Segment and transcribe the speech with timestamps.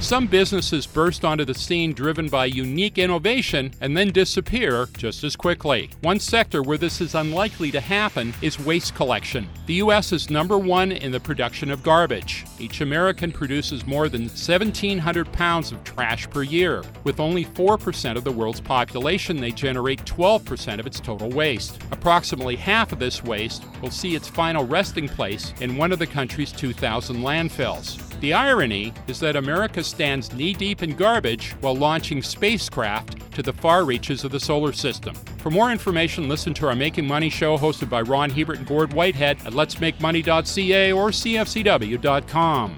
[0.00, 5.34] Some businesses burst onto the scene driven by unique innovation and then disappear just as
[5.34, 5.90] quickly.
[6.02, 9.48] One sector where this is unlikely to happen is waste collection.
[9.64, 10.12] The U.S.
[10.12, 12.44] is number one in the production of garbage.
[12.60, 16.84] Each American produces more than 1,700 pounds of trash per year.
[17.02, 21.82] With only 4% of the world's population, they generate 12% of its total waste.
[21.90, 26.06] Approximately half of this waste will see its final resting place in one of the
[26.06, 28.00] country's 2,000 landfills.
[28.26, 33.52] The irony is that America stands knee deep in garbage while launching spacecraft to the
[33.52, 35.14] far reaches of the solar system.
[35.38, 38.92] For more information, listen to our Making Money show hosted by Ron Hebert and Gord
[38.92, 42.76] Whitehead at letsmakemoney.ca or cfcw.com.